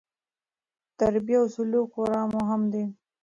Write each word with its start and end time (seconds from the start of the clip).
تربیه 0.97 1.37
او 1.41 1.45
سلوک 1.55 1.87
خورا 1.93 2.21
مهم 2.35 2.61
دي. 2.73 2.83